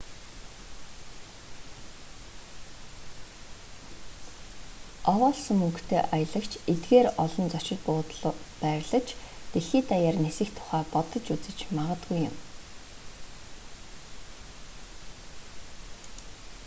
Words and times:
овоолсон 5.13 5.57
мөнгөтэй 5.61 6.01
аялагч 6.15 6.51
эдгээр 6.71 7.07
олон 7.23 7.47
зочид 7.53 7.79
буудалд 7.87 8.23
байрлаж 8.61 9.07
дэлхий 9.51 9.81
даяар 9.89 10.17
нисэх 10.25 10.49
тухай 10.57 10.83
бодож 10.93 11.25
үзэж 11.35 11.59
магадгүй 11.77 12.19
юм 12.29 12.35